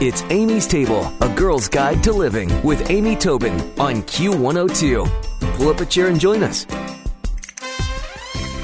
It's 0.00 0.22
Amy's 0.30 0.68
Table, 0.68 1.12
a 1.20 1.28
girl's 1.28 1.66
guide 1.66 2.04
to 2.04 2.12
living 2.12 2.62
with 2.62 2.88
Amy 2.88 3.16
Tobin 3.16 3.54
on 3.80 4.04
Q102. 4.04 5.10
Pull 5.56 5.68
up 5.68 5.80
a 5.80 5.86
chair 5.86 6.06
and 6.06 6.20
join 6.20 6.44
us. 6.44 6.68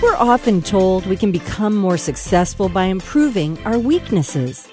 We're 0.01 0.15
often 0.15 0.63
told 0.63 1.07
we 1.07 1.17
can 1.17 1.33
become 1.33 1.75
more 1.75 1.97
successful 1.97 2.69
by 2.69 2.85
improving 2.85 3.59
our 3.67 3.81
weaknesses. 3.81 4.69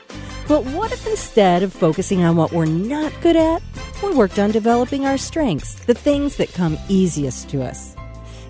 But 0.48 0.64
what 0.66 0.92
if 0.92 1.08
instead 1.08 1.64
of 1.64 1.74
focusing 1.74 2.22
on 2.22 2.36
what 2.36 2.52
we're 2.52 2.66
not 2.66 3.12
good 3.22 3.38
at, 3.38 3.64
we 4.04 4.14
worked 4.14 4.38
on 4.38 4.52
developing 4.52 5.08
our 5.08 5.18
strengths, 5.18 5.74
the 5.86 5.96
things 5.96 6.36
that 6.36 6.54
come 6.54 6.78
easiest 6.88 7.50
to 7.50 7.64
us? 7.64 7.96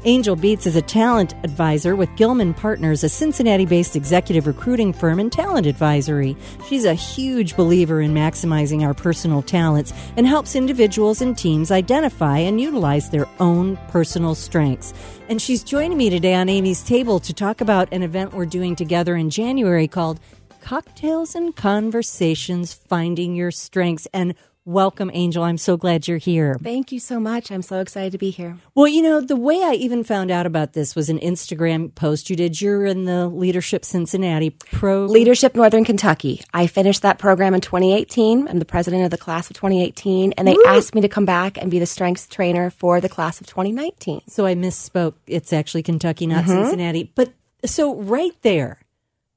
Angel 0.03 0.35
Beats 0.35 0.65
is 0.65 0.75
a 0.75 0.81
talent 0.81 1.35
advisor 1.43 1.95
with 1.95 2.09
Gilman 2.15 2.55
Partners, 2.55 3.03
a 3.03 3.09
Cincinnati 3.09 3.67
based 3.67 3.95
executive 3.95 4.47
recruiting 4.47 4.93
firm 4.93 5.19
and 5.19 5.31
talent 5.31 5.67
advisory. 5.67 6.35
She's 6.67 6.85
a 6.85 6.95
huge 6.95 7.55
believer 7.55 8.01
in 8.01 8.11
maximizing 8.11 8.81
our 8.81 8.95
personal 8.95 9.43
talents 9.43 9.93
and 10.17 10.25
helps 10.25 10.55
individuals 10.55 11.21
and 11.21 11.37
teams 11.37 11.69
identify 11.69 12.39
and 12.39 12.59
utilize 12.59 13.11
their 13.11 13.27
own 13.39 13.77
personal 13.89 14.33
strengths. 14.33 14.91
And 15.29 15.39
she's 15.39 15.63
joining 15.63 15.99
me 15.99 16.09
today 16.09 16.33
on 16.33 16.49
Amy's 16.49 16.83
Table 16.83 17.19
to 17.19 17.31
talk 17.31 17.61
about 17.61 17.93
an 17.93 18.01
event 18.01 18.33
we're 18.33 18.47
doing 18.47 18.75
together 18.75 19.15
in 19.15 19.29
January 19.29 19.87
called 19.87 20.19
Cocktails 20.61 21.35
and 21.35 21.55
Conversations 21.55 22.73
Finding 22.73 23.35
Your 23.35 23.51
Strengths. 23.51 24.07
And 24.15 24.33
Welcome, 24.65 25.09
Angel. 25.15 25.43
I'm 25.43 25.57
so 25.57 25.75
glad 25.75 26.07
you're 26.07 26.19
here. 26.19 26.55
Thank 26.61 26.91
you 26.91 26.99
so 26.99 27.19
much. 27.19 27.51
I'm 27.51 27.63
so 27.63 27.79
excited 27.79 28.11
to 28.11 28.19
be 28.19 28.29
here. 28.29 28.59
Well, 28.75 28.87
you 28.87 29.01
know, 29.01 29.19
the 29.19 29.35
way 29.35 29.59
I 29.63 29.73
even 29.73 30.03
found 30.03 30.29
out 30.29 30.45
about 30.45 30.73
this 30.73 30.95
was 30.95 31.09
an 31.09 31.17
Instagram 31.17 31.95
post 31.95 32.29
you 32.29 32.35
did. 32.35 32.61
You're 32.61 32.85
in 32.85 33.05
the 33.05 33.27
Leadership 33.27 33.83
Cincinnati 33.83 34.51
Pro 34.51 35.05
Leadership 35.05 35.55
Northern 35.55 35.83
Kentucky. 35.83 36.43
I 36.53 36.67
finished 36.67 37.01
that 37.01 37.17
program 37.17 37.55
in 37.55 37.61
2018. 37.61 38.47
I'm 38.47 38.59
the 38.59 38.65
president 38.65 39.03
of 39.03 39.09
the 39.09 39.17
class 39.17 39.49
of 39.49 39.55
2018, 39.55 40.33
and 40.33 40.47
they 40.47 40.53
Woo! 40.53 40.63
asked 40.67 40.93
me 40.93 41.01
to 41.01 41.09
come 41.09 41.25
back 41.25 41.57
and 41.57 41.71
be 41.71 41.79
the 41.79 41.87
strengths 41.87 42.27
trainer 42.27 42.69
for 42.69 43.01
the 43.01 43.09
class 43.09 43.41
of 43.41 43.47
2019. 43.47 44.21
So 44.27 44.45
I 44.45 44.53
misspoke. 44.53 45.15
It's 45.25 45.53
actually 45.53 45.81
Kentucky, 45.81 46.27
not 46.27 46.45
mm-hmm. 46.45 46.65
Cincinnati. 46.65 47.11
But 47.15 47.33
so 47.65 47.95
right 47.95 48.39
there 48.43 48.77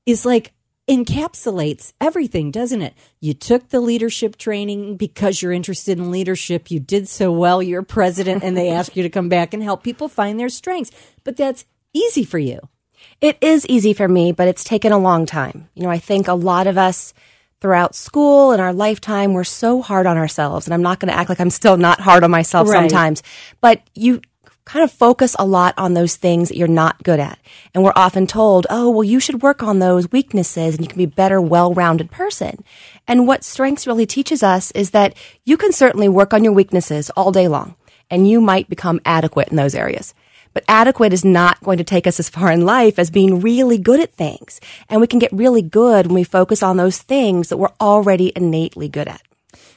is 0.05 0.27
like 0.27 0.53
encapsulates 0.89 1.93
everything, 2.01 2.51
doesn't 2.51 2.83
it? 2.83 2.95
You 3.21 3.35
took 3.35 3.69
the 3.69 3.81
leadership 3.81 4.37
training 4.37 4.97
because 4.97 5.41
you're 5.41 5.53
interested 5.53 5.99
in 5.99 6.11
leadership. 6.11 6.71
You 6.71 6.81
did 6.81 7.09
so 7.09 7.33
well. 7.33 7.63
You're 7.63 7.83
president 7.83 8.45
and 8.45 8.57
they 8.57 8.71
ask 8.71 8.95
you 8.95 9.03
to 9.03 9.09
come 9.09 9.29
back 9.29 9.55
and 9.55 9.63
help 9.63 9.83
people 9.83 10.09
find 10.09 10.39
their 10.39 10.51
strengths. 10.51 10.91
But 11.25 11.37
that's 11.37 11.65
easy 11.93 12.25
for 12.25 12.39
you. 12.39 12.61
It 13.21 13.39
is 13.41 13.67
easy 13.67 13.95
for 13.95 14.09
me, 14.09 14.33
but 14.33 14.49
it's 14.49 14.65
taken 14.65 14.93
a 14.93 14.99
long 14.99 15.25
time. 15.27 15.69
You 15.75 15.85
know, 15.85 15.91
I 15.91 15.99
think 15.99 16.29
a 16.29 16.35
lot 16.35 16.67
of 16.67 16.77
us 16.77 17.15
throughout 17.61 17.95
school 17.95 18.53
and 18.53 18.61
our 18.61 18.75
lifetime, 18.75 19.33
we're 19.33 19.45
so 19.45 19.81
hard 19.81 20.07
on 20.07 20.19
ourselves. 20.19 20.67
And 20.67 20.75
I'm 20.75 20.83
not 20.83 21.01
going 21.01 21.11
to 21.11 21.19
act 21.19 21.31
like 21.31 21.41
I'm 21.41 21.51
still 21.51 21.79
not 21.79 22.01
hard 22.01 22.23
on 22.23 22.31
myself 22.31 22.69
right. 22.69 22.79
sometimes, 22.79 23.23
but 23.63 23.81
you 23.95 24.21
kind 24.65 24.83
of 24.83 24.91
focus 24.91 25.37
a 25.39 25.45
lot 25.45 25.75
on 25.77 25.95
those 25.95 26.17
things 26.17 26.49
that 26.49 26.57
you're 26.57 26.69
not 26.69 27.03
good 27.03 27.21
at. 27.21 27.39
And 27.75 27.85
we're 27.85 27.93
often 27.95 28.27
told, 28.27 28.67
oh, 28.71 28.91
well, 28.91 29.05
you 29.05 29.21
should 29.21 29.43
work 29.43 29.63
on 29.63 29.79
those 29.79 30.11
weaknesses 30.11 30.75
and 30.75 30.83
you 30.83 30.89
can 30.89 30.99
be 30.99 31.05
a 31.05 31.09
better, 31.09 31.41
well-rounded 31.41 32.11
person. 32.11 32.65
And 33.07 33.27
what 33.27 33.45
strengths 33.45 33.87
really 33.87 34.07
teaches 34.07 34.43
us 34.43 34.71
is 34.71 34.91
that 34.93 35.15
you 35.45 35.57
can 35.57 35.73
certainly 35.73 36.09
work 36.09 36.33
on 36.33 36.45
your 36.45 36.55
weaknesses 36.55 37.11
all 37.11 37.31
day 37.31 37.47
long 37.47 37.77
and 38.11 38.29
you 38.29 38.41
might 38.41 38.69
become 38.69 39.01
adequate 39.05 39.49
in 39.49 39.57
those 39.57 39.75
areas. 39.75 40.15
But 40.55 40.65
adequate 40.69 41.13
is 41.13 41.25
not 41.25 41.63
going 41.63 41.79
to 41.79 41.85
take 41.85 42.07
us 42.07 42.21
as 42.21 42.31
far 42.31 42.51
in 42.51 42.65
life 42.65 42.99
as 42.99 43.11
being 43.11 43.41
really 43.41 43.77
good 43.77 44.01
at 44.01 44.15
things. 44.15 44.61
And 44.89 45.01
we 45.01 45.09
can 45.09 45.19
get 45.19 45.33
really 45.33 45.63
good 45.63 46.07
when 46.07 46.15
we 46.15 46.25
focus 46.25 46.63
on 46.63 46.77
those 46.77 46.99
things 46.99 47.49
that 47.49 47.57
we're 47.57 47.75
already 47.81 48.33
innately 48.35 48.89
good 48.89 49.09
at. 49.09 49.21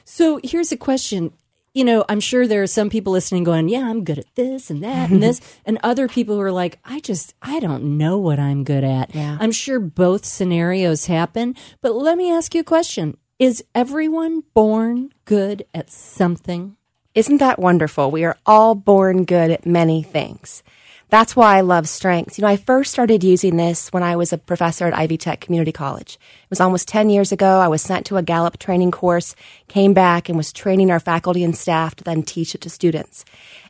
So 0.04 0.40
here's 0.42 0.72
a 0.72 0.76
question 0.76 1.32
you 1.74 1.84
know, 1.84 2.04
I'm 2.08 2.20
sure 2.20 2.46
there 2.46 2.62
are 2.62 2.66
some 2.66 2.90
people 2.90 3.12
listening 3.12 3.44
going, 3.44 3.68
yeah, 3.68 3.88
I'm 3.88 4.04
good 4.04 4.18
at 4.18 4.34
this 4.34 4.70
and 4.70 4.82
that 4.82 5.10
and 5.10 5.22
this. 5.22 5.40
and 5.66 5.78
other 5.82 6.08
people 6.08 6.34
who 6.36 6.40
are 6.40 6.52
like, 6.52 6.78
I 6.84 7.00
just, 7.00 7.34
I 7.42 7.60
don't 7.60 7.98
know 7.98 8.18
what 8.18 8.38
I'm 8.38 8.64
good 8.64 8.84
at. 8.84 9.14
Yeah. 9.14 9.38
I'm 9.40 9.52
sure 9.52 9.78
both 9.78 10.24
scenarios 10.24 11.06
happen. 11.06 11.54
But 11.80 11.94
let 11.94 12.18
me 12.18 12.32
ask 12.32 12.54
you 12.54 12.62
a 12.62 12.64
question 12.64 13.16
Is 13.38 13.64
everyone 13.74 14.42
born 14.54 15.12
good 15.24 15.64
at 15.74 15.90
something? 15.90 16.76
Isn't 17.14 17.38
that 17.38 17.58
wonderful? 17.58 18.10
We 18.10 18.24
are 18.24 18.36
all 18.46 18.74
born 18.74 19.24
good 19.24 19.50
at 19.50 19.66
many 19.66 20.02
things. 20.02 20.62
That's 21.10 21.34
why 21.34 21.56
I 21.56 21.62
love 21.62 21.88
strengths. 21.88 22.36
You 22.36 22.42
know, 22.42 22.48
I 22.48 22.56
first 22.56 22.92
started 22.92 23.24
using 23.24 23.56
this 23.56 23.88
when 23.88 24.02
I 24.02 24.16
was 24.16 24.32
a 24.32 24.38
professor 24.38 24.86
at 24.86 24.96
Ivy 24.96 25.16
Tech 25.16 25.40
Community 25.40 25.72
College. 25.72 26.14
It 26.16 26.50
was 26.50 26.60
almost 26.60 26.86
10 26.86 27.08
years 27.08 27.32
ago. 27.32 27.60
I 27.60 27.68
was 27.68 27.80
sent 27.80 28.04
to 28.06 28.18
a 28.18 28.22
Gallup 28.22 28.58
training 28.58 28.90
course, 28.90 29.34
came 29.68 29.94
back 29.94 30.28
and 30.28 30.36
was 30.36 30.52
training 30.52 30.90
our 30.90 31.00
faculty 31.00 31.42
and 31.42 31.56
staff 31.56 31.94
to 31.96 32.04
then 32.04 32.22
teach 32.22 32.54
it 32.54 32.60
to 32.60 32.70
students. 32.70 33.24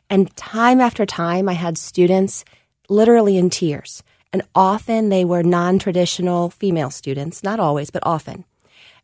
And 0.09 0.35
time 0.35 0.81
after 0.81 1.05
time, 1.05 1.47
I 1.47 1.53
had 1.53 1.77
students 1.77 2.43
literally 2.89 3.37
in 3.37 3.49
tears. 3.49 4.03
And 4.33 4.41
often 4.53 5.07
they 5.07 5.23
were 5.23 5.41
non 5.41 5.79
traditional 5.79 6.49
female 6.49 6.89
students, 6.89 7.41
not 7.41 7.59
always, 7.59 7.89
but 7.89 8.05
often. 8.05 8.43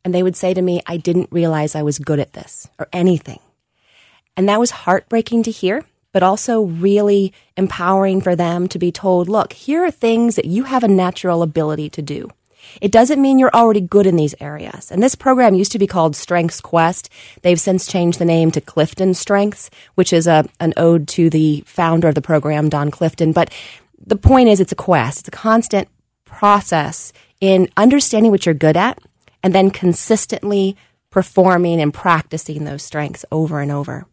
And 0.03 0.13
they 0.13 0.21
would 0.21 0.35
say 0.35 0.53
to 0.53 0.61
me, 0.61 0.81
I 0.85 0.97
didn't 0.97 1.31
realize 1.31 1.73
I 1.73 1.83
was 1.83 1.99
good 1.99 2.19
at 2.19 2.33
this 2.33 2.67
or 2.77 2.89
anything. 2.91 3.39
And 4.35 4.49
that 4.49 4.59
was 4.59 4.71
heartbreaking 4.71 5.43
to 5.43 5.51
hear 5.51 5.85
but 6.15 6.23
also 6.23 6.61
really 6.61 7.33
empowering 7.57 8.21
for 8.21 8.37
them 8.37 8.69
to 8.69 8.79
be 8.79 8.89
told, 8.89 9.27
look, 9.27 9.51
here 9.51 9.83
are 9.83 9.91
things 9.91 10.37
that 10.37 10.45
you 10.45 10.63
have 10.63 10.81
a 10.81 10.87
natural 10.87 11.43
ability 11.43 11.89
to 11.89 12.01
do. 12.01 12.29
It 12.79 12.93
doesn't 12.93 13.21
mean 13.21 13.37
you're 13.37 13.53
already 13.53 13.81
good 13.81 14.07
in 14.07 14.15
these 14.15 14.33
areas. 14.39 14.91
And 14.91 15.03
this 15.03 15.13
program 15.13 15.55
used 15.55 15.73
to 15.73 15.77
be 15.77 15.87
called 15.87 16.15
Strengths 16.15 16.61
Quest. 16.61 17.09
They've 17.41 17.59
since 17.59 17.85
changed 17.85 18.17
the 18.17 18.23
name 18.23 18.49
to 18.51 18.61
Clifton 18.61 19.13
Strengths, 19.13 19.69
which 19.95 20.13
is 20.13 20.25
a, 20.25 20.45
an 20.61 20.73
ode 20.77 21.09
to 21.09 21.29
the 21.29 21.65
founder 21.67 22.07
of 22.07 22.15
the 22.15 22.21
program, 22.21 22.69
Don 22.69 22.91
Clifton. 22.91 23.33
But 23.33 23.53
the 23.99 24.15
point 24.15 24.47
is, 24.47 24.61
it's 24.61 24.71
a 24.71 24.75
quest. 24.75 25.19
It's 25.19 25.27
a 25.27 25.31
constant 25.31 25.89
process 26.23 27.11
in 27.41 27.67
understanding 27.75 28.31
what 28.31 28.45
you're 28.45 28.55
good 28.55 28.77
at 28.77 28.99
and 29.43 29.53
then 29.53 29.69
consistently 29.69 30.77
performing 31.09 31.81
and 31.81 31.93
practicing 31.93 32.63
those 32.63 32.83
strengths 32.83 33.25
over 33.33 33.59
and 33.59 33.69
over. 33.69 34.05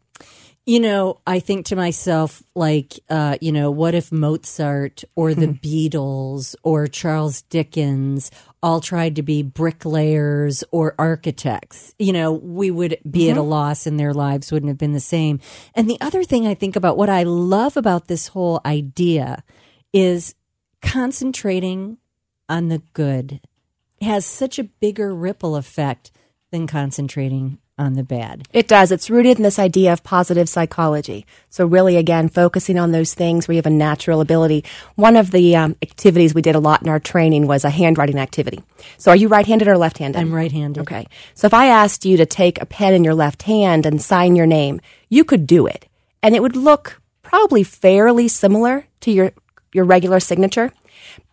You 0.64 0.78
know, 0.78 1.20
I 1.26 1.40
think 1.40 1.66
to 1.66 1.76
myself, 1.76 2.40
like, 2.54 3.00
uh, 3.10 3.36
you 3.40 3.50
know, 3.50 3.70
what 3.70 3.94
if 3.96 4.12
Mozart 4.12 5.02
or 5.16 5.34
the 5.34 5.48
mm-hmm. 5.48 5.96
Beatles 5.98 6.54
or 6.62 6.86
Charles 6.86 7.42
Dickens 7.42 8.30
all 8.62 8.80
tried 8.80 9.16
to 9.16 9.22
be 9.22 9.42
bricklayers 9.42 10.62
or 10.70 10.94
architects? 11.00 11.96
You 11.98 12.12
know, 12.12 12.32
we 12.32 12.70
would 12.70 12.98
be 13.10 13.22
mm-hmm. 13.22 13.30
at 13.32 13.36
a 13.38 13.40
mm-hmm. 13.40 13.50
loss 13.50 13.86
and 13.88 13.98
their 13.98 14.14
lives 14.14 14.52
wouldn't 14.52 14.70
have 14.70 14.78
been 14.78 14.92
the 14.92 15.00
same. 15.00 15.40
And 15.74 15.90
the 15.90 16.00
other 16.00 16.22
thing 16.22 16.46
I 16.46 16.54
think 16.54 16.76
about, 16.76 16.96
what 16.96 17.10
I 17.10 17.24
love 17.24 17.76
about 17.76 18.06
this 18.06 18.28
whole 18.28 18.60
idea 18.64 19.42
is 19.92 20.36
concentrating 20.80 21.98
on 22.48 22.68
the 22.68 22.82
good 22.92 23.40
it 24.02 24.06
has 24.06 24.26
such 24.26 24.58
a 24.58 24.64
bigger 24.64 25.14
ripple 25.14 25.54
effect 25.54 26.10
than 26.50 26.66
concentrating 26.66 27.58
on 27.82 27.94
the 27.94 28.02
bad. 28.02 28.48
It 28.52 28.68
does. 28.68 28.90
It's 28.90 29.10
rooted 29.10 29.36
in 29.36 29.42
this 29.42 29.58
idea 29.58 29.92
of 29.92 30.02
positive 30.02 30.48
psychology. 30.48 31.26
So 31.50 31.66
really, 31.66 31.96
again, 31.96 32.28
focusing 32.28 32.78
on 32.78 32.92
those 32.92 33.12
things 33.12 33.46
where 33.46 33.54
you 33.54 33.58
have 33.58 33.66
a 33.66 33.70
natural 33.70 34.22
ability. 34.22 34.64
One 34.94 35.16
of 35.16 35.32
the 35.32 35.56
um, 35.56 35.76
activities 35.82 36.34
we 36.34 36.40
did 36.40 36.54
a 36.54 36.60
lot 36.60 36.82
in 36.82 36.88
our 36.88 37.00
training 37.00 37.46
was 37.46 37.64
a 37.64 37.70
handwriting 37.70 38.18
activity. 38.18 38.62
So 38.96 39.10
are 39.10 39.16
you 39.16 39.28
right-handed 39.28 39.68
or 39.68 39.76
left-handed? 39.76 40.18
I'm 40.18 40.32
right-handed. 40.32 40.80
Okay. 40.82 41.06
So 41.34 41.46
if 41.46 41.52
I 41.52 41.66
asked 41.66 42.06
you 42.06 42.16
to 42.16 42.24
take 42.24 42.60
a 42.60 42.66
pen 42.66 42.94
in 42.94 43.04
your 43.04 43.14
left 43.14 43.42
hand 43.42 43.84
and 43.84 44.00
sign 44.00 44.36
your 44.36 44.46
name, 44.46 44.80
you 45.10 45.24
could 45.24 45.46
do 45.46 45.66
it. 45.66 45.86
And 46.22 46.34
it 46.34 46.40
would 46.40 46.56
look 46.56 47.02
probably 47.22 47.64
fairly 47.64 48.28
similar 48.28 48.86
to 49.00 49.10
your, 49.10 49.32
your 49.72 49.84
regular 49.84 50.20
signature. 50.20 50.72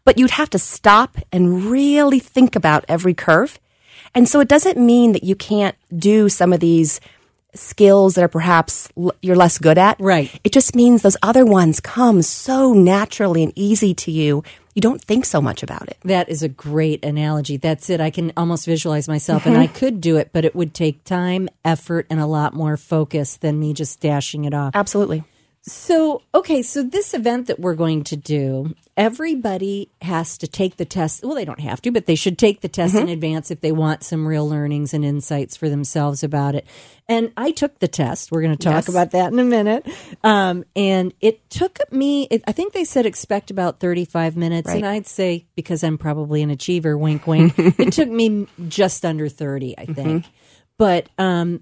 But 0.04 0.18
you'd 0.18 0.32
have 0.32 0.50
to 0.52 0.60
stop 0.60 1.18
and 1.32 1.66
really 1.66 2.20
think 2.20 2.56
about 2.56 2.84
every 2.88 3.14
curve 3.14 3.60
and 4.14 4.28
so 4.28 4.40
it 4.40 4.48
doesn't 4.48 4.78
mean 4.78 5.14
that 5.14 5.24
you 5.24 5.36
can't 5.36 5.76
do 5.98 6.30
some 6.30 6.54
of 6.54 6.60
these 6.60 7.00
skills 7.54 8.16
that 8.16 8.24
are 8.24 8.30
perhaps 8.30 8.90
l- 8.98 9.14
you're 9.22 9.36
less 9.36 9.58
good 9.58 9.78
at. 9.78 10.00
Right. 10.00 10.40
It 10.44 10.52
just 10.52 10.76
means 10.76 11.02
those 11.02 11.18
other 11.24 11.46
ones 11.46 11.80
come 11.80 12.22
so 12.22 12.74
naturally 12.74 13.44
and 13.44 13.54
easy 13.56 13.94
to 13.96 14.12
you. 14.12 14.44
You 14.76 14.82
don't 14.82 15.02
think 15.04 15.26
so 15.26 15.42
much 15.42 15.64
about 15.64 15.90
it. 15.90 15.98
That 16.04 16.30
is 16.30 16.44
a 16.44 16.48
great 16.48 17.04
analogy. 17.04 17.58
That's 17.58 17.90
it. 17.90 18.00
I 18.00 18.12
can 18.12 18.32
almost 18.38 18.66
visualize 18.66 19.08
myself 19.08 19.44
mm-hmm. 19.44 19.54
and 19.54 19.62
I 19.62 19.68
could 19.68 20.00
do 20.00 20.18
it, 20.18 20.30
but 20.32 20.46
it 20.46 20.56
would 20.56 20.74
take 20.74 21.04
time, 21.04 21.50
effort, 21.66 22.06
and 22.10 22.20
a 22.20 22.28
lot 22.28 22.54
more 22.54 22.78
focus 22.78 23.38
than 23.38 23.60
me 23.60 23.74
just 23.74 24.00
dashing 24.00 24.46
it 24.46 24.54
off. 24.54 24.76
Absolutely. 24.76 25.24
So, 25.62 26.22
okay, 26.34 26.62
so 26.62 26.84
this 26.84 27.14
event 27.14 27.48
that 27.48 27.60
we're 27.60 27.76
going 27.76 28.04
to 28.06 28.16
do, 28.16 28.76
everybody 28.96 29.90
has 30.02 30.38
to 30.38 30.48
take 30.48 30.78
the 30.78 30.86
test. 30.86 31.24
Well, 31.24 31.36
they 31.36 31.44
don't 31.44 31.60
have 31.60 31.82
to, 31.82 31.92
but 31.92 32.06
they 32.06 32.16
should 32.16 32.38
take 32.38 32.62
the 32.62 32.70
test 32.70 32.96
mm-hmm. 32.96 33.04
in 33.04 33.10
advance 33.10 33.52
if 33.52 33.60
they 33.60 33.74
want 33.74 34.04
some 34.04 34.26
real 34.26 34.48
learnings 34.48 34.94
and 34.94 35.04
insights 35.04 35.58
for 35.58 35.68
themselves 35.68 36.24
about 36.24 36.56
it. 36.56 36.66
And 37.10 37.34
I 37.36 37.52
took 37.52 37.80
the 37.80 37.90
test. 37.90 38.32
We're 38.32 38.42
going 38.42 38.56
to 38.56 38.64
talk 38.64 38.86
yes. 38.86 38.90
about 38.90 39.12
that 39.12 39.34
in 39.34 39.40
a 39.40 39.44
minute. 39.44 39.86
Um, 40.24 40.64
and 40.76 41.14
it 41.20 41.50
took 41.50 41.80
me, 41.92 42.28
it, 42.32 42.42
I 42.48 42.54
think 42.54 42.74
they 42.74 42.86
said 42.86 43.06
expect 43.06 43.52
about 43.52 43.80
35 43.80 44.38
minutes. 44.38 44.68
Right. 44.70 44.78
And 44.78 44.86
I'd 44.86 45.08
say, 45.08 45.46
because 45.56 45.84
I'm 45.84 45.98
probably 45.98 46.42
an 46.42 46.50
achiever, 46.50 46.98
wink, 46.98 47.28
wink, 47.28 47.54
it 47.58 47.92
took 47.94 48.10
me 48.10 48.48
just 48.70 49.06
under 49.06 49.28
30, 49.28 49.78
I 49.78 49.86
think. 49.86 50.24
Mm-hmm. 50.24 50.32
But 50.78 51.10
um, 51.18 51.62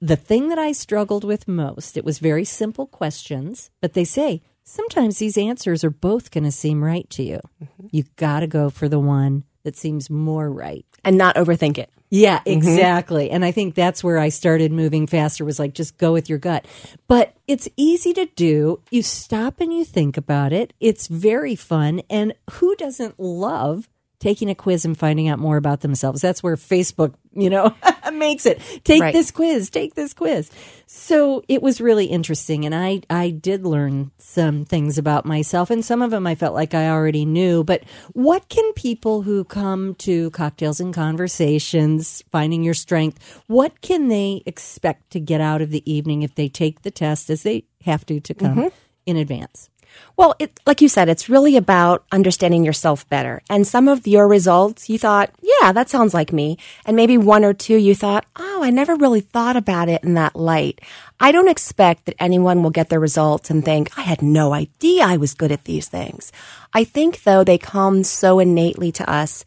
the 0.00 0.16
thing 0.16 0.48
that 0.48 0.58
I 0.58 0.72
struggled 0.72 1.24
with 1.24 1.48
most, 1.48 1.96
it 1.96 2.04
was 2.04 2.18
very 2.18 2.44
simple 2.44 2.86
questions, 2.86 3.70
but 3.80 3.94
they 3.94 4.04
say 4.04 4.42
sometimes 4.62 5.18
these 5.18 5.38
answers 5.38 5.82
are 5.84 5.90
both 5.90 6.30
going 6.30 6.44
to 6.44 6.52
seem 6.52 6.84
right 6.84 7.08
to 7.10 7.22
you. 7.22 7.40
Mm-hmm. 7.62 7.86
You 7.90 8.04
got 8.16 8.40
to 8.40 8.46
go 8.46 8.70
for 8.70 8.88
the 8.88 9.00
one 9.00 9.44
that 9.64 9.76
seems 9.76 10.10
more 10.10 10.50
right 10.50 10.86
and 11.04 11.16
not 11.16 11.36
overthink 11.36 11.78
it. 11.78 11.90
Yeah, 12.10 12.38
mm-hmm. 12.40 12.52
exactly. 12.52 13.26
Mm-hmm. 13.26 13.34
And 13.34 13.44
I 13.44 13.52
think 13.52 13.74
that's 13.74 14.04
where 14.04 14.18
I 14.18 14.28
started 14.28 14.70
moving 14.72 15.06
faster 15.06 15.44
was 15.44 15.58
like 15.58 15.74
just 15.74 15.98
go 15.98 16.12
with 16.12 16.28
your 16.28 16.38
gut. 16.38 16.66
But 17.08 17.34
it's 17.46 17.68
easy 17.76 18.12
to 18.12 18.26
do. 18.26 18.80
You 18.90 19.02
stop 19.02 19.60
and 19.60 19.72
you 19.72 19.84
think 19.84 20.16
about 20.16 20.52
it. 20.52 20.72
It's 20.78 21.08
very 21.08 21.56
fun 21.56 22.02
and 22.08 22.34
who 22.52 22.76
doesn't 22.76 23.18
love 23.18 23.88
taking 24.18 24.48
a 24.50 24.54
quiz 24.54 24.84
and 24.84 24.96
finding 24.96 25.28
out 25.28 25.38
more 25.38 25.56
about 25.56 25.80
themselves. 25.80 26.22
That's 26.22 26.42
where 26.42 26.56
Facebook, 26.56 27.14
you 27.32 27.50
know, 27.50 27.74
makes 28.16 28.46
it. 28.46 28.60
Take 28.84 29.02
right. 29.02 29.12
this 29.12 29.30
quiz, 29.30 29.70
take 29.70 29.94
this 29.94 30.14
quiz. 30.14 30.50
So 30.86 31.42
it 31.48 31.62
was 31.62 31.80
really 31.80 32.06
interesting 32.06 32.64
and 32.64 32.74
I 32.74 33.02
I 33.10 33.30
did 33.30 33.64
learn 33.64 34.12
some 34.18 34.64
things 34.64 34.98
about 34.98 35.24
myself 35.24 35.70
and 35.70 35.84
some 35.84 36.02
of 36.02 36.10
them 36.10 36.26
I 36.26 36.34
felt 36.34 36.54
like 36.54 36.74
I 36.74 36.88
already 36.88 37.24
knew, 37.24 37.64
but 37.64 37.82
what 38.12 38.48
can 38.48 38.72
people 38.74 39.22
who 39.22 39.44
come 39.44 39.94
to 39.96 40.30
cocktails 40.30 40.80
and 40.80 40.94
conversations 40.94 42.22
finding 42.30 42.62
your 42.62 42.74
strength, 42.74 43.42
what 43.46 43.80
can 43.80 44.08
they 44.08 44.42
expect 44.46 45.10
to 45.10 45.20
get 45.20 45.40
out 45.40 45.62
of 45.62 45.70
the 45.70 45.90
evening 45.90 46.22
if 46.22 46.34
they 46.34 46.48
take 46.48 46.82
the 46.82 46.90
test 46.90 47.30
as 47.30 47.42
they 47.42 47.64
have 47.84 48.06
to 48.06 48.20
to 48.20 48.34
come 48.34 48.56
mm-hmm. 48.56 48.68
in 49.06 49.16
advance? 49.16 49.70
Well, 50.16 50.34
it, 50.38 50.58
like 50.66 50.80
you 50.80 50.88
said, 50.88 51.08
it's 51.08 51.28
really 51.28 51.56
about 51.56 52.04
understanding 52.10 52.64
yourself 52.64 53.08
better. 53.08 53.42
And 53.50 53.66
some 53.66 53.88
of 53.88 54.06
your 54.06 54.26
results, 54.26 54.88
you 54.88 54.98
thought, 54.98 55.30
yeah, 55.42 55.72
that 55.72 55.90
sounds 55.90 56.14
like 56.14 56.32
me. 56.32 56.58
And 56.84 56.96
maybe 56.96 57.18
one 57.18 57.44
or 57.44 57.52
two, 57.52 57.76
you 57.76 57.94
thought, 57.94 58.24
oh, 58.36 58.60
I 58.62 58.70
never 58.70 58.94
really 58.94 59.20
thought 59.20 59.56
about 59.56 59.88
it 59.88 60.02
in 60.02 60.14
that 60.14 60.36
light. 60.36 60.80
I 61.20 61.32
don't 61.32 61.48
expect 61.48 62.06
that 62.06 62.16
anyone 62.18 62.62
will 62.62 62.70
get 62.70 62.88
their 62.88 63.00
results 63.00 63.50
and 63.50 63.64
think, 63.64 63.96
I 63.98 64.02
had 64.02 64.22
no 64.22 64.54
idea 64.54 65.04
I 65.04 65.16
was 65.16 65.34
good 65.34 65.52
at 65.52 65.64
these 65.64 65.88
things. 65.88 66.32
I 66.72 66.84
think, 66.84 67.22
though, 67.22 67.44
they 67.44 67.58
come 67.58 68.02
so 68.04 68.38
innately 68.38 68.92
to 68.92 69.10
us. 69.10 69.44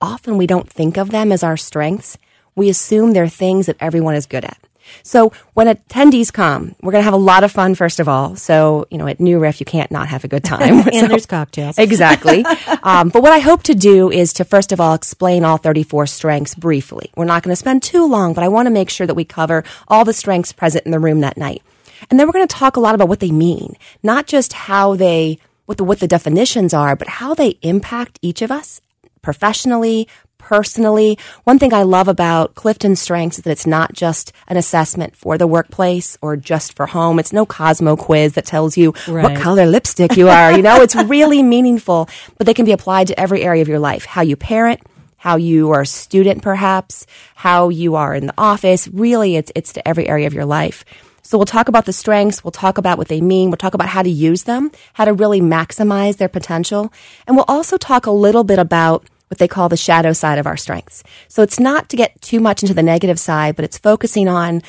Often 0.00 0.36
we 0.36 0.46
don't 0.46 0.68
think 0.68 0.96
of 0.96 1.10
them 1.10 1.32
as 1.32 1.42
our 1.42 1.56
strengths. 1.56 2.18
We 2.54 2.68
assume 2.68 3.12
they're 3.12 3.28
things 3.28 3.66
that 3.66 3.76
everyone 3.80 4.14
is 4.14 4.26
good 4.26 4.44
at. 4.44 4.58
So 5.02 5.32
when 5.54 5.66
attendees 5.66 6.32
come, 6.32 6.74
we're 6.82 6.92
going 6.92 7.02
to 7.02 7.04
have 7.04 7.14
a 7.14 7.16
lot 7.16 7.44
of 7.44 7.52
fun, 7.52 7.74
first 7.74 8.00
of 8.00 8.08
all. 8.08 8.36
So, 8.36 8.86
you 8.90 8.98
know, 8.98 9.06
at 9.06 9.20
New 9.20 9.38
Riff, 9.38 9.60
you 9.60 9.66
can't 9.66 9.90
not 9.90 10.08
have 10.08 10.24
a 10.24 10.28
good 10.28 10.44
time. 10.44 10.60
and 10.88 10.94
so, 10.94 11.06
there's 11.06 11.26
cocktails. 11.26 11.78
exactly. 11.78 12.44
um, 12.82 13.08
but 13.08 13.22
what 13.22 13.32
I 13.32 13.38
hope 13.38 13.62
to 13.64 13.74
do 13.74 14.10
is 14.10 14.32
to, 14.34 14.44
first 14.44 14.72
of 14.72 14.80
all, 14.80 14.94
explain 14.94 15.44
all 15.44 15.56
34 15.56 16.06
strengths 16.06 16.54
briefly. 16.54 17.10
We're 17.16 17.24
not 17.24 17.42
going 17.42 17.52
to 17.52 17.56
spend 17.56 17.82
too 17.82 18.06
long, 18.06 18.34
but 18.34 18.44
I 18.44 18.48
want 18.48 18.66
to 18.66 18.70
make 18.70 18.90
sure 18.90 19.06
that 19.06 19.14
we 19.14 19.24
cover 19.24 19.64
all 19.88 20.04
the 20.04 20.12
strengths 20.12 20.52
present 20.52 20.84
in 20.86 20.92
the 20.92 21.00
room 21.00 21.20
that 21.20 21.36
night. 21.36 21.62
And 22.10 22.18
then 22.18 22.26
we're 22.26 22.32
going 22.32 22.46
to 22.46 22.54
talk 22.54 22.76
a 22.76 22.80
lot 22.80 22.94
about 22.94 23.08
what 23.08 23.20
they 23.20 23.30
mean, 23.30 23.76
not 24.02 24.26
just 24.26 24.52
how 24.52 24.94
they, 24.94 25.38
what 25.66 25.78
the, 25.78 25.84
what 25.84 26.00
the 26.00 26.08
definitions 26.08 26.72
are, 26.72 26.94
but 26.94 27.08
how 27.08 27.34
they 27.34 27.58
impact 27.62 28.18
each 28.22 28.42
of 28.42 28.50
us 28.50 28.80
professionally, 29.22 30.08
personally. 30.38 31.18
One 31.44 31.58
thing 31.58 31.74
I 31.74 31.82
love 31.82 32.08
about 32.08 32.54
Clifton 32.54 32.96
Strengths 32.96 33.38
is 33.38 33.44
that 33.44 33.50
it's 33.50 33.66
not 33.66 33.92
just 33.92 34.32
an 34.46 34.56
assessment 34.56 35.14
for 35.14 35.36
the 35.36 35.46
workplace 35.46 36.16
or 36.22 36.36
just 36.36 36.74
for 36.74 36.86
home. 36.86 37.18
It's 37.18 37.32
no 37.32 37.44
Cosmo 37.44 37.96
quiz 37.96 38.34
that 38.34 38.46
tells 38.46 38.76
you 38.76 38.94
right. 39.06 39.22
what 39.22 39.36
color 39.36 39.66
lipstick 39.66 40.16
you 40.16 40.28
are. 40.28 40.52
You 40.52 40.62
know, 40.62 40.80
it's 40.80 40.94
really 41.06 41.42
meaningful, 41.42 42.08
but 42.38 42.46
they 42.46 42.54
can 42.54 42.64
be 42.64 42.72
applied 42.72 43.08
to 43.08 43.20
every 43.20 43.42
area 43.42 43.62
of 43.62 43.68
your 43.68 43.78
life. 43.78 44.04
How 44.04 44.22
you 44.22 44.36
parent, 44.36 44.80
how 45.18 45.36
you 45.36 45.70
are 45.70 45.82
a 45.82 45.86
student 45.86 46.42
perhaps, 46.42 47.06
how 47.34 47.68
you 47.68 47.96
are 47.96 48.14
in 48.14 48.26
the 48.26 48.34
office. 48.38 48.88
Really, 48.88 49.36
it's, 49.36 49.52
it's 49.54 49.72
to 49.74 49.86
every 49.86 50.08
area 50.08 50.26
of 50.26 50.32
your 50.32 50.46
life. 50.46 50.84
So 51.28 51.36
we'll 51.36 51.44
talk 51.44 51.68
about 51.68 51.84
the 51.84 51.92
strengths. 51.92 52.42
We'll 52.42 52.52
talk 52.52 52.78
about 52.78 52.96
what 52.96 53.08
they 53.08 53.20
mean. 53.20 53.50
We'll 53.50 53.58
talk 53.58 53.74
about 53.74 53.88
how 53.88 54.02
to 54.02 54.08
use 54.08 54.44
them, 54.44 54.70
how 54.94 55.04
to 55.04 55.12
really 55.12 55.42
maximize 55.42 56.16
their 56.16 56.28
potential. 56.28 56.90
And 57.26 57.36
we'll 57.36 57.44
also 57.48 57.76
talk 57.76 58.06
a 58.06 58.10
little 58.10 58.44
bit 58.44 58.58
about 58.58 59.04
what 59.28 59.38
they 59.38 59.48
call 59.48 59.68
the 59.68 59.76
shadow 59.76 60.12
side 60.12 60.38
of 60.38 60.46
our 60.46 60.56
strengths. 60.56 61.02
So 61.28 61.42
it's 61.42 61.60
not 61.60 61.88
to 61.90 61.96
get 61.96 62.20
too 62.20 62.40
much 62.40 62.62
into 62.62 62.74
the 62.74 62.82
negative 62.82 63.18
side, 63.18 63.56
but 63.56 63.64
it's 63.64 63.78
focusing 63.78 64.28
on 64.28 64.62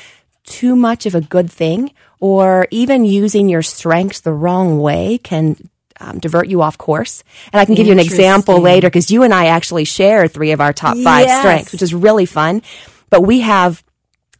too 0.44 0.76
much 0.76 1.06
of 1.06 1.14
a 1.14 1.20
good 1.20 1.50
thing 1.50 1.92
or 2.18 2.66
even 2.70 3.04
using 3.04 3.48
your 3.48 3.62
strengths 3.62 4.20
the 4.20 4.32
wrong 4.32 4.78
way 4.78 5.18
can 5.18 5.56
um, 6.00 6.18
divert 6.18 6.48
you 6.48 6.62
off 6.62 6.78
course. 6.78 7.22
And 7.52 7.60
I 7.60 7.64
can 7.64 7.74
give 7.74 7.86
you 7.86 7.92
an 7.92 7.98
example 7.98 8.60
later 8.60 8.88
because 8.88 9.10
you 9.10 9.22
and 9.22 9.34
I 9.34 9.46
actually 9.46 9.84
share 9.84 10.28
three 10.28 10.52
of 10.52 10.60
our 10.60 10.72
top 10.72 10.96
five 10.98 11.26
yes. 11.26 11.40
strengths, 11.40 11.72
which 11.72 11.82
is 11.82 11.94
really 11.94 12.26
fun. 12.26 12.62
But 13.10 13.22
we 13.22 13.40
have 13.40 13.82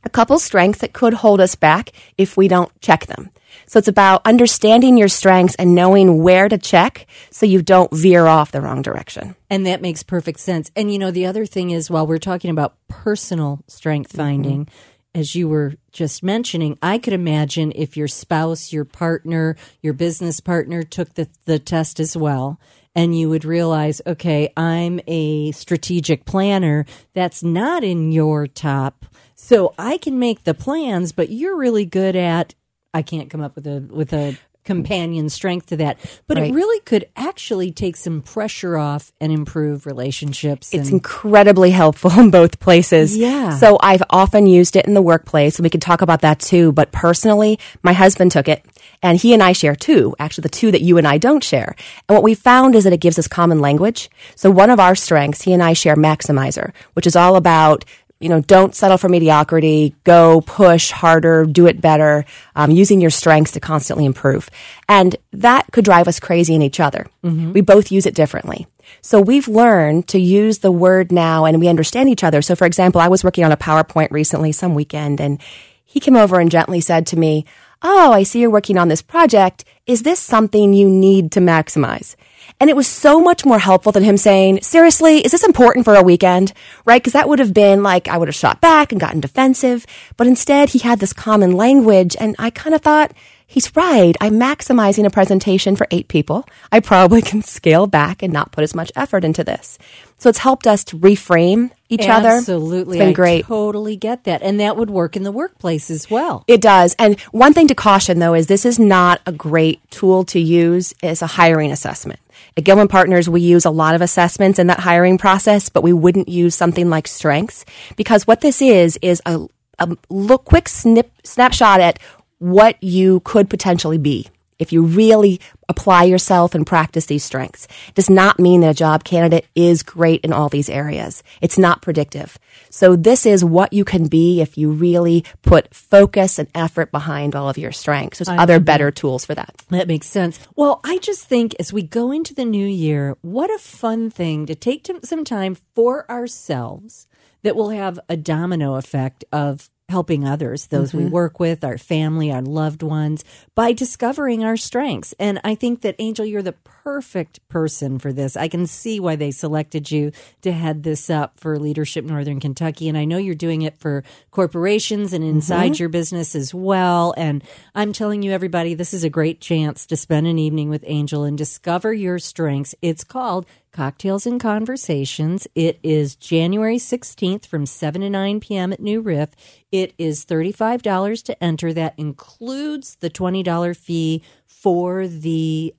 a 0.04 0.10
couple 0.10 0.38
strengths 0.38 0.80
that 0.80 0.92
could 0.92 1.14
hold 1.14 1.40
us 1.40 1.54
back 1.54 1.92
if 2.16 2.36
we 2.36 2.48
don't 2.48 2.70
check 2.80 3.06
them. 3.06 3.30
So 3.66 3.78
it's 3.78 3.88
about 3.88 4.22
understanding 4.24 4.96
your 4.96 5.08
strengths 5.08 5.54
and 5.56 5.74
knowing 5.74 6.22
where 6.22 6.48
to 6.48 6.58
check 6.58 7.06
so 7.30 7.46
you 7.46 7.62
don't 7.62 7.92
veer 7.92 8.26
off 8.26 8.52
the 8.52 8.60
wrong 8.60 8.82
direction. 8.82 9.36
And 9.48 9.66
that 9.66 9.82
makes 9.82 10.02
perfect 10.02 10.40
sense. 10.40 10.70
And 10.74 10.92
you 10.92 10.98
know, 10.98 11.10
the 11.10 11.26
other 11.26 11.46
thing 11.46 11.70
is 11.70 11.90
while 11.90 12.06
we're 12.06 12.18
talking 12.18 12.50
about 12.50 12.74
personal 12.88 13.60
strength 13.66 14.16
finding, 14.16 14.66
mm-hmm. 14.66 15.20
as 15.20 15.34
you 15.34 15.48
were 15.48 15.74
just 15.92 16.22
mentioning, 16.22 16.78
I 16.82 16.98
could 16.98 17.12
imagine 17.12 17.72
if 17.74 17.96
your 17.96 18.08
spouse, 18.08 18.72
your 18.72 18.84
partner, 18.84 19.56
your 19.82 19.92
business 19.92 20.40
partner 20.40 20.82
took 20.82 21.14
the, 21.14 21.28
the 21.44 21.58
test 21.58 22.00
as 22.00 22.16
well 22.16 22.58
and 22.94 23.16
you 23.16 23.28
would 23.28 23.44
realize, 23.44 24.02
okay, 24.06 24.52
I'm 24.56 25.00
a 25.06 25.52
strategic 25.52 26.24
planner. 26.24 26.86
That's 27.14 27.42
not 27.42 27.84
in 27.84 28.10
your 28.12 28.46
top. 28.46 29.06
So 29.42 29.74
I 29.78 29.96
can 29.96 30.18
make 30.18 30.44
the 30.44 30.54
plans, 30.54 31.12
but 31.12 31.30
you're 31.30 31.56
really 31.56 31.86
good 31.86 32.14
at 32.14 32.54
I 32.92 33.02
can't 33.02 33.30
come 33.30 33.40
up 33.40 33.56
with 33.56 33.66
a 33.66 33.80
with 33.80 34.12
a 34.12 34.36
companion 34.64 35.30
strength 35.30 35.66
to 35.66 35.76
that. 35.78 35.98
But 36.26 36.36
right. 36.36 36.50
it 36.50 36.54
really 36.54 36.78
could 36.80 37.06
actually 37.16 37.72
take 37.72 37.96
some 37.96 38.20
pressure 38.20 38.76
off 38.76 39.12
and 39.18 39.32
improve 39.32 39.86
relationships. 39.86 40.74
It's 40.74 40.90
incredibly 40.90 41.70
helpful 41.70 42.12
in 42.20 42.30
both 42.30 42.60
places. 42.60 43.16
Yeah. 43.16 43.56
So 43.56 43.78
I've 43.80 44.02
often 44.10 44.46
used 44.46 44.76
it 44.76 44.86
in 44.86 44.94
the 44.94 45.02
workplace. 45.02 45.58
and 45.58 45.64
We 45.64 45.70
could 45.70 45.82
talk 45.82 46.02
about 46.02 46.20
that 46.20 46.38
too. 46.38 46.70
But 46.70 46.92
personally, 46.92 47.58
my 47.82 47.94
husband 47.94 48.32
took 48.32 48.46
it 48.46 48.64
and 49.02 49.18
he 49.18 49.32
and 49.32 49.42
I 49.42 49.52
share 49.52 49.74
two, 49.74 50.14
actually 50.18 50.42
the 50.42 50.50
two 50.50 50.70
that 50.70 50.82
you 50.82 50.98
and 50.98 51.08
I 51.08 51.16
don't 51.16 51.42
share. 51.42 51.74
And 52.08 52.14
what 52.14 52.22
we 52.22 52.34
found 52.34 52.74
is 52.74 52.84
that 52.84 52.92
it 52.92 53.00
gives 53.00 53.18
us 53.18 53.26
common 53.26 53.58
language. 53.58 54.10
So 54.36 54.50
one 54.50 54.70
of 54.70 54.78
our 54.78 54.94
strengths, 54.94 55.42
he 55.42 55.54
and 55.54 55.62
I 55.62 55.72
share 55.72 55.96
Maximizer, 55.96 56.72
which 56.92 57.06
is 57.06 57.16
all 57.16 57.36
about 57.36 57.84
you 58.20 58.28
know, 58.28 58.40
don't 58.40 58.74
settle 58.74 58.98
for 58.98 59.08
mediocrity. 59.08 59.94
Go 60.04 60.42
push 60.42 60.90
harder, 60.90 61.46
do 61.46 61.66
it 61.66 61.80
better, 61.80 62.26
um, 62.54 62.70
using 62.70 63.00
your 63.00 63.10
strengths 63.10 63.52
to 63.52 63.60
constantly 63.60 64.04
improve. 64.04 64.50
And 64.88 65.16
that 65.32 65.66
could 65.72 65.86
drive 65.86 66.06
us 66.06 66.20
crazy 66.20 66.54
in 66.54 66.60
each 66.60 66.80
other. 66.80 67.06
Mm-hmm. 67.24 67.52
We 67.52 67.62
both 67.62 67.90
use 67.90 68.04
it 68.04 68.14
differently. 68.14 68.66
So 69.00 69.20
we've 69.20 69.48
learned 69.48 70.08
to 70.08 70.18
use 70.18 70.58
the 70.58 70.72
word 70.72 71.10
now 71.10 71.46
and 71.46 71.60
we 71.60 71.68
understand 71.68 72.10
each 72.10 72.24
other. 72.24 72.42
So 72.42 72.54
for 72.54 72.66
example, 72.66 73.00
I 73.00 73.08
was 73.08 73.24
working 73.24 73.44
on 73.44 73.52
a 73.52 73.56
PowerPoint 73.56 74.10
recently, 74.10 74.52
some 74.52 74.74
weekend, 74.74 75.20
and 75.20 75.40
he 75.84 75.98
came 75.98 76.16
over 76.16 76.38
and 76.38 76.50
gently 76.50 76.80
said 76.80 77.06
to 77.08 77.16
me, 77.16 77.46
Oh, 77.82 78.12
I 78.12 78.24
see 78.24 78.40
you're 78.40 78.50
working 78.50 78.76
on 78.76 78.88
this 78.88 79.00
project. 79.00 79.64
Is 79.86 80.02
this 80.02 80.20
something 80.20 80.74
you 80.74 80.88
need 80.88 81.32
to 81.32 81.40
maximize? 81.40 82.14
And 82.60 82.68
it 82.68 82.76
was 82.76 82.86
so 82.86 83.20
much 83.20 83.46
more 83.46 83.58
helpful 83.58 83.90
than 83.90 84.02
him 84.02 84.18
saying, 84.18 84.60
seriously, 84.60 85.20
is 85.20 85.32
this 85.32 85.44
important 85.44 85.86
for 85.86 85.94
a 85.94 86.02
weekend? 86.02 86.52
Right? 86.84 87.00
Because 87.00 87.14
that 87.14 87.26
would 87.26 87.38
have 87.38 87.54
been 87.54 87.82
like, 87.82 88.06
I 88.06 88.18
would 88.18 88.28
have 88.28 88.34
shot 88.34 88.60
back 88.60 88.92
and 88.92 89.00
gotten 89.00 89.20
defensive. 89.20 89.86
But 90.18 90.26
instead, 90.26 90.68
he 90.68 90.80
had 90.80 90.98
this 90.98 91.14
common 91.14 91.52
language. 91.52 92.16
And 92.20 92.36
I 92.38 92.50
kind 92.50 92.74
of 92.74 92.82
thought, 92.82 93.12
he's 93.50 93.74
right. 93.74 94.16
I'm 94.20 94.34
maximizing 94.34 95.04
a 95.04 95.10
presentation 95.10 95.74
for 95.74 95.86
eight 95.90 96.06
people. 96.08 96.46
I 96.70 96.80
probably 96.80 97.20
can 97.30 97.42
scale 97.42 97.86
back 97.86 98.22
and 98.22 98.32
not 98.32 98.52
put 98.52 98.62
as 98.62 98.74
much 98.74 98.92
effort 98.94 99.24
into 99.24 99.42
this. 99.44 99.76
So 100.18 100.28
it's 100.28 100.38
helped 100.38 100.66
us 100.66 100.84
to 100.84 100.98
reframe 100.98 101.70
each 101.88 102.02
Absolutely. 102.02 102.12
other. 102.12 102.36
Absolutely. 102.36 102.98
It's 102.98 103.04
been 103.04 103.12
great. 103.12 103.44
I 103.44 103.48
totally 103.48 103.96
get 103.96 104.24
that. 104.24 104.42
And 104.42 104.60
that 104.60 104.76
would 104.76 104.90
work 104.90 105.16
in 105.16 105.24
the 105.24 105.32
workplace 105.32 105.90
as 105.90 106.10
well. 106.10 106.44
It 106.46 106.60
does. 106.60 106.94
And 106.98 107.18
one 107.32 107.52
thing 107.52 107.66
to 107.68 107.74
caution 107.74 108.20
though 108.20 108.34
is 108.34 108.46
this 108.46 108.64
is 108.64 108.78
not 108.78 109.20
a 109.26 109.32
great 109.32 109.80
tool 109.90 110.24
to 110.26 110.38
use 110.38 110.94
as 111.02 111.20
a 111.20 111.26
hiring 111.26 111.72
assessment. 111.72 112.20
At 112.56 112.64
Gilman 112.64 112.88
Partners, 112.88 113.28
we 113.28 113.40
use 113.40 113.64
a 113.64 113.70
lot 113.70 113.94
of 113.94 114.00
assessments 114.00 114.58
in 114.58 114.68
that 114.68 114.80
hiring 114.80 115.18
process, 115.18 115.68
but 115.68 115.82
we 115.82 115.92
wouldn't 115.92 116.28
use 116.28 116.54
something 116.54 116.88
like 116.88 117.08
strengths 117.08 117.64
because 117.96 118.26
what 118.26 118.40
this 118.40 118.62
is 118.62 118.98
is 119.02 119.20
a, 119.26 119.46
a 119.78 119.96
look 120.08 120.44
quick 120.44 120.68
snip, 120.68 121.10
snapshot 121.24 121.80
at 121.80 121.98
what 122.40 122.82
you 122.82 123.20
could 123.20 123.48
potentially 123.48 123.98
be 123.98 124.26
if 124.58 124.72
you 124.72 124.82
really 124.82 125.40
apply 125.68 126.04
yourself 126.04 126.54
and 126.54 126.66
practice 126.66 127.06
these 127.06 127.24
strengths. 127.24 127.66
It 127.88 127.94
does 127.94 128.10
not 128.10 128.38
mean 128.38 128.60
that 128.60 128.70
a 128.70 128.74
job 128.74 129.04
candidate 129.04 129.46
is 129.54 129.82
great 129.82 130.20
in 130.22 130.32
all 130.32 130.48
these 130.48 130.68
areas. 130.68 131.22
It's 131.40 131.56
not 131.56 131.80
predictive. 131.80 132.38
So 132.68 132.94
this 132.94 133.24
is 133.24 133.44
what 133.44 133.72
you 133.72 133.84
can 133.84 134.08
be 134.08 134.40
if 134.40 134.58
you 134.58 134.70
really 134.70 135.24
put 135.42 135.74
focus 135.74 136.38
and 136.38 136.48
effort 136.54 136.92
behind 136.92 137.34
all 137.34 137.48
of 137.48 137.56
your 137.56 137.72
strengths. 137.72 138.18
There's 138.18 138.28
other 138.28 138.60
better 138.60 138.90
tools 138.90 139.24
for 139.24 139.34
that. 139.34 139.62
That 139.70 139.88
makes 139.88 140.08
sense. 140.08 140.38
Well, 140.54 140.80
I 140.84 140.98
just 140.98 141.24
think 141.24 141.54
as 141.58 141.72
we 141.72 141.82
go 141.82 142.12
into 142.12 142.34
the 142.34 142.44
new 142.44 142.66
year, 142.66 143.16
what 143.22 143.50
a 143.50 143.58
fun 143.58 144.10
thing 144.10 144.44
to 144.46 144.54
take 144.54 144.86
some 145.04 145.24
time 145.24 145.56
for 145.74 146.10
ourselves 146.10 147.06
that 147.42 147.56
will 147.56 147.70
have 147.70 147.98
a 148.08 148.16
domino 148.16 148.74
effect 148.74 149.24
of 149.32 149.70
helping 149.90 150.26
others, 150.26 150.68
those 150.68 150.94
we 150.94 151.02
mm-hmm. 151.02 151.12
work 151.12 151.38
with, 151.38 151.64
our 151.64 151.76
family, 151.76 152.32
our 152.32 152.42
loved 152.42 152.82
ones, 152.82 153.24
by 153.54 153.72
discovering 153.72 154.44
our 154.44 154.56
strengths. 154.56 155.14
And 155.18 155.40
I 155.44 155.54
think 155.54 155.82
that, 155.82 155.96
Angel, 155.98 156.24
you're 156.24 156.42
the 156.42 156.52
perfect 156.52 157.46
person 157.48 157.98
for 157.98 158.12
this. 158.12 158.36
I 158.36 158.48
can 158.48 158.66
see 158.66 158.98
why 158.98 159.16
they 159.16 159.30
selected 159.30 159.90
you 159.90 160.12
to 160.42 160.52
head 160.52 160.82
this 160.82 161.10
up 161.10 161.38
for 161.38 161.58
Leadership 161.58 162.04
Northern 162.04 162.40
Kentucky. 162.40 162.88
And 162.88 162.96
I 162.96 163.04
know 163.04 163.18
you're 163.18 163.34
doing 163.34 163.62
it 163.62 163.76
for 163.76 164.02
corporations 164.30 165.12
and 165.12 165.22
inside 165.22 165.72
mm-hmm. 165.72 165.82
your 165.82 165.88
business 165.90 166.34
as 166.34 166.54
well. 166.54 167.12
And 167.16 167.44
I'm 167.74 167.92
telling 167.92 168.22
you, 168.22 168.32
everybody, 168.32 168.74
this 168.74 168.94
is 168.94 169.04
a 169.04 169.10
great 169.10 169.40
chance 169.40 169.84
to 169.86 169.96
spend 169.96 170.26
an 170.26 170.38
evening 170.38 170.70
with 170.70 170.84
Angel 170.86 171.24
and 171.24 171.36
discover 171.36 171.92
your 171.92 172.18
strengths. 172.18 172.74
It's 172.80 173.04
called 173.04 173.44
Cocktails 173.72 174.26
and 174.26 174.40
Conversations. 174.40 175.46
It 175.54 175.78
is 175.82 176.16
January 176.16 176.76
16th 176.76 177.46
from 177.46 177.66
7 177.66 178.00
to 178.00 178.10
9 178.10 178.40
p.m. 178.40 178.72
at 178.72 178.80
New 178.80 179.00
Riff. 179.00 179.30
It 179.70 179.94
is 179.96 180.24
$35 180.24 181.22
to 181.24 181.44
enter. 181.44 181.72
That 181.72 181.94
includes 181.96 182.96
the 182.96 183.10
$20 183.10 183.76
fee 183.76 184.22
for 184.46 185.06
the 185.06 185.74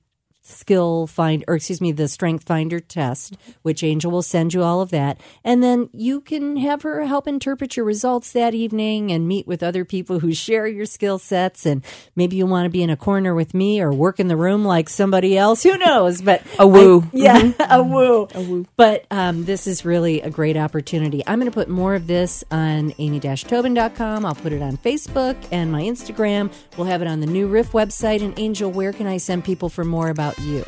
skill 0.52 1.06
find 1.06 1.44
or 1.48 1.56
excuse 1.56 1.80
me 1.80 1.92
the 1.92 2.08
strength 2.08 2.44
finder 2.46 2.80
test 2.80 3.36
which 3.62 3.82
angel 3.82 4.10
will 4.10 4.22
send 4.22 4.52
you 4.54 4.62
all 4.62 4.80
of 4.80 4.90
that. 4.90 5.20
And 5.44 5.62
then 5.62 5.88
you 5.92 6.20
can 6.20 6.56
have 6.58 6.82
her 6.82 7.04
help 7.06 7.26
interpret 7.26 7.76
your 7.76 7.84
results 7.86 8.32
that 8.32 8.54
evening 8.54 9.10
and 9.12 9.26
meet 9.28 9.46
with 9.46 9.62
other 9.62 9.84
people 9.84 10.18
who 10.20 10.32
share 10.32 10.66
your 10.66 10.86
skill 10.86 11.18
sets. 11.18 11.64
And 11.66 11.84
maybe 12.16 12.36
you 12.36 12.46
want 12.46 12.66
to 12.66 12.70
be 12.70 12.82
in 12.82 12.90
a 12.90 12.96
corner 12.96 13.34
with 13.34 13.54
me 13.54 13.80
or 13.80 13.92
work 13.92 14.20
in 14.20 14.28
the 14.28 14.36
room 14.36 14.64
like 14.64 14.88
somebody 14.88 15.36
else. 15.36 15.62
Who 15.62 15.76
knows? 15.78 16.20
But 16.22 16.42
A 16.58 16.66
woo. 16.66 17.02
I- 17.02 17.08
yeah 17.12 17.52
a 17.70 17.82
woo. 17.82 18.28
A 18.34 18.40
woo. 18.40 18.66
But 18.76 19.06
um, 19.10 19.44
this 19.44 19.66
is 19.66 19.84
really 19.84 20.20
a 20.20 20.30
great 20.30 20.56
opportunity. 20.56 21.22
I'm 21.26 21.38
going 21.38 21.50
to 21.50 21.54
put 21.54 21.68
more 21.68 21.94
of 21.94 22.06
this 22.06 22.44
on 22.50 22.92
amy-tobin.com 22.98 24.24
i'll 24.26 24.34
put 24.34 24.52
it 24.52 24.62
on 24.62 24.76
facebook 24.76 25.36
and 25.52 25.70
my 25.72 25.82
instagram. 25.82 26.52
We'll 26.76 26.86
have 26.86 27.02
it 27.02 27.08
on 27.08 27.20
the 27.20 27.26
new 27.26 27.46
riff 27.46 27.72
website. 27.72 28.22
And 28.22 28.38
angel 28.38 28.70
where 28.70 28.92
can 28.92 29.06
i 29.06 29.16
send 29.16 29.44
people 29.44 29.68
for 29.68 29.84
more 29.84 30.08
about 30.10 30.38
you 30.42 30.64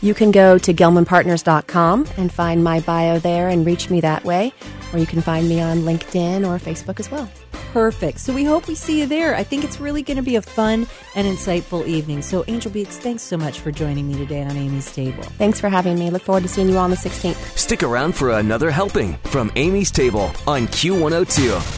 You 0.00 0.14
can 0.14 0.30
go 0.30 0.58
to 0.58 0.72
gilmanpartners.com 0.72 2.06
and 2.16 2.32
find 2.32 2.62
my 2.62 2.80
bio 2.80 3.18
there 3.18 3.48
and 3.48 3.66
reach 3.66 3.90
me 3.90 4.00
that 4.00 4.24
way. 4.24 4.52
Or 4.92 4.98
you 4.98 5.06
can 5.06 5.20
find 5.20 5.48
me 5.48 5.60
on 5.60 5.78
LinkedIn 5.80 6.46
or 6.46 6.58
Facebook 6.58 6.98
as 7.00 7.10
well. 7.10 7.28
Perfect. 7.72 8.20
So 8.20 8.32
we 8.32 8.44
hope 8.44 8.66
we 8.66 8.74
see 8.74 9.00
you 9.00 9.06
there. 9.06 9.34
I 9.34 9.42
think 9.42 9.64
it's 9.64 9.78
really 9.78 10.02
going 10.02 10.16
to 10.16 10.22
be 10.22 10.36
a 10.36 10.42
fun 10.42 10.86
and 11.14 11.26
insightful 11.26 11.86
evening. 11.86 12.22
So, 12.22 12.44
Angel 12.48 12.72
Beats, 12.72 12.96
thanks 12.98 13.22
so 13.22 13.36
much 13.36 13.60
for 13.60 13.70
joining 13.70 14.08
me 14.08 14.16
today 14.16 14.42
on 14.42 14.56
Amy's 14.56 14.90
Table. 14.90 15.22
Thanks 15.22 15.60
for 15.60 15.68
having 15.68 15.98
me. 15.98 16.08
Look 16.08 16.22
forward 16.22 16.44
to 16.44 16.48
seeing 16.48 16.70
you 16.70 16.78
on 16.78 16.90
the 16.90 16.96
16th. 16.96 17.58
Stick 17.58 17.82
around 17.82 18.14
for 18.14 18.30
another 18.30 18.70
helping 18.70 19.14
from 19.24 19.52
Amy's 19.56 19.90
Table 19.90 20.32
on 20.46 20.66
Q102. 20.68 21.77